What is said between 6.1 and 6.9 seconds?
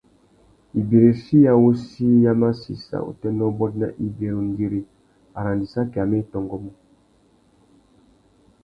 i tôngômú.